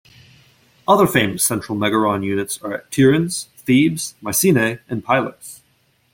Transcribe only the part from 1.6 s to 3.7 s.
megaron units are at Tiryns,